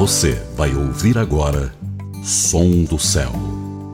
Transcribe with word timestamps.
Você 0.00 0.32
vai 0.56 0.74
ouvir 0.74 1.18
agora 1.18 1.74
Som 2.24 2.84
do 2.84 2.98
Céu. 2.98 3.32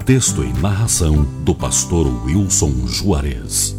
Texto 0.04 0.44
e 0.44 0.52
narração 0.52 1.24
do 1.42 1.52
pastor 1.52 2.06
Wilson 2.24 2.86
Juarez. 2.86 3.76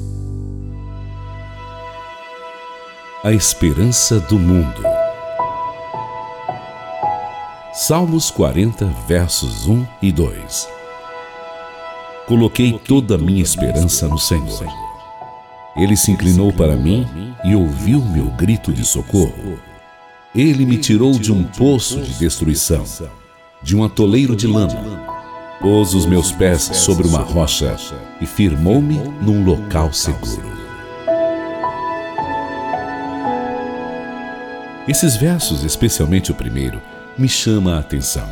A 3.24 3.32
esperança 3.32 4.20
do 4.20 4.38
mundo. 4.38 4.84
Salmos 7.72 8.30
40, 8.30 8.86
versos 9.08 9.66
1 9.66 9.88
e 10.02 10.12
2. 10.12 10.68
Coloquei 12.28 12.78
toda 12.78 13.16
a 13.16 13.18
minha 13.18 13.42
esperança 13.42 14.06
no 14.06 14.20
Senhor. 14.20 14.68
Ele 15.78 15.96
se 15.96 16.12
inclinou 16.12 16.52
para 16.52 16.76
mim 16.76 17.08
e 17.46 17.56
ouviu 17.56 18.02
meu 18.02 18.26
grito 18.32 18.74
de 18.74 18.84
socorro. 18.84 19.77
Ele 20.38 20.68
me 20.68 20.78
tirou 20.78 21.18
de 21.18 21.34
um 21.34 21.44
poço 21.44 22.00
de 22.00 22.14
destruição, 22.20 22.84
de 23.64 23.76
um 23.76 23.84
atoleiro 23.84 24.36
de 24.36 24.46
lama. 24.46 25.02
Pôs 25.60 25.96
os 25.96 26.06
meus 26.06 26.32
pés 26.32 26.62
sobre 26.62 27.08
uma 27.08 27.22
rocha 27.22 27.76
e 28.22 28.26
firmou-me 28.28 29.00
num 29.20 29.44
local 29.44 29.92
seguro. 29.92 30.48
Esses 34.88 35.16
versos, 35.16 35.64
especialmente 35.64 36.32
o 36.32 36.36
primeiro, 36.36 36.80
me 37.18 37.28
chama 37.28 37.74
a 37.74 37.80
atenção. 37.80 38.30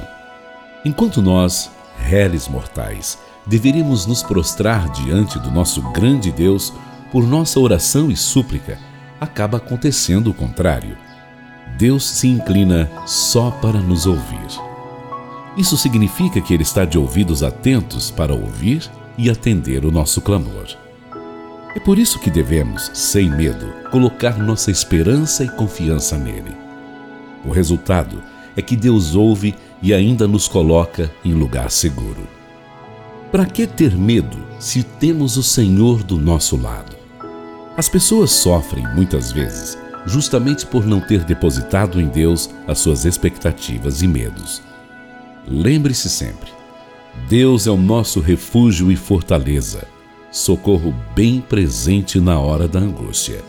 Enquanto 0.85 1.23
nós, 1.23 1.71
réis 1.97 2.47
mortais, 2.47 3.17
deveríamos 3.47 4.05
nos 4.05 4.21
prostrar 4.21 4.91
diante 4.91 5.39
do 5.39 5.49
nosso 5.49 5.81
grande 5.91 6.31
Deus 6.31 6.71
por 7.11 7.25
nossa 7.25 7.59
oração 7.59 8.11
e 8.11 8.15
súplica, 8.15 8.77
acaba 9.19 9.57
acontecendo 9.57 10.29
o 10.29 10.35
contrário. 10.35 10.95
Deus 11.77 12.05
se 12.05 12.27
inclina 12.27 12.89
só 13.05 13.51
para 13.51 13.79
nos 13.79 14.05
ouvir. 14.05 14.47
Isso 15.57 15.75
significa 15.75 16.39
que 16.39 16.53
Ele 16.53 16.63
está 16.63 16.85
de 16.85 16.97
ouvidos 16.97 17.43
atentos 17.43 18.09
para 18.09 18.33
ouvir 18.33 18.89
e 19.17 19.29
atender 19.29 19.85
o 19.85 19.91
nosso 19.91 20.21
clamor. 20.21 20.67
É 21.75 21.79
por 21.79 21.99
isso 21.99 22.19
que 22.19 22.29
devemos, 22.29 22.89
sem 22.93 23.29
medo, 23.29 23.67
colocar 23.91 24.37
nossa 24.37 24.71
esperança 24.71 25.43
e 25.43 25.49
confiança 25.49 26.17
nele. 26.17 26.55
O 27.43 27.51
resultado 27.51 28.23
é 28.55 28.61
que 28.61 28.77
Deus 28.77 29.13
ouve 29.13 29.53
e 29.81 29.93
ainda 29.93 30.27
nos 30.27 30.47
coloca 30.47 31.11
em 31.23 31.33
lugar 31.33 31.69
seguro. 31.69 32.25
Para 33.31 33.45
que 33.45 33.67
ter 33.67 33.93
medo 33.97 34.37
se 34.59 34.81
temos 34.81 35.35
o 35.35 35.43
Senhor 35.43 36.03
do 36.03 36.17
nosso 36.17 36.55
lado? 36.55 36.95
As 37.75 37.89
pessoas 37.89 38.31
sofrem 38.31 38.87
muitas 38.95 39.33
vezes 39.33 39.77
justamente 40.05 40.65
por 40.65 40.85
não 40.85 41.01
ter 41.01 41.23
depositado 41.23 41.99
em 41.99 42.07
Deus 42.07 42.49
as 42.67 42.79
suas 42.79 43.05
expectativas 43.05 44.01
e 44.01 44.07
medos. 44.07 44.61
Lembre-se 45.47 46.09
sempre: 46.09 46.49
Deus 47.27 47.65
é 47.67 47.71
o 47.71 47.77
nosso 47.77 48.19
refúgio 48.19 48.91
e 48.91 48.95
fortaleza, 48.95 49.87
socorro 50.31 50.93
bem 51.15 51.41
presente 51.41 52.19
na 52.19 52.39
hora 52.39 52.67
da 52.67 52.79
angústia. 52.79 53.43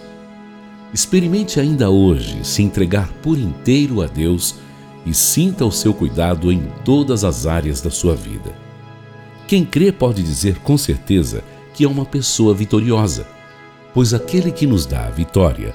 Experimente 0.95 1.61
ainda 1.61 1.91
hoje 1.91 2.45
se 2.45 2.63
entregar 2.63 3.09
por 3.23 3.39
inteiro 3.39 4.01
a 4.03 4.07
Deus 4.07 4.55
e 5.05 5.13
sinta 5.13 5.65
o 5.65 5.71
seu 5.71 5.93
cuidado 5.93 6.51
em 6.51 6.63
todas 6.85 7.23
as 7.23 7.47
áreas 7.47 7.81
da 7.81 7.91
sua 7.91 8.15
vida. 8.15 8.55
Quem 9.47 9.65
crê 9.65 9.93
pode 9.93 10.23
dizer 10.23 10.59
com 10.61 10.77
certeza 10.79 11.45
que 11.75 11.85
é 11.85 11.89
uma 11.89 12.05
pessoa 12.05 12.55
vitoriosa, 12.55 13.27
pois 13.93 14.15
aquele 14.15 14.51
que 14.51 14.67
nos 14.67 14.87
dá 14.87 15.07
a 15.07 15.11
vitória 15.11 15.75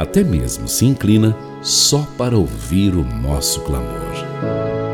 até 0.00 0.24
mesmo 0.24 0.66
se 0.66 0.86
inclina 0.86 1.36
só 1.60 2.08
para 2.16 2.34
ouvir 2.34 2.94
o 2.96 3.04
nosso 3.04 3.60
clamor. 3.60 4.89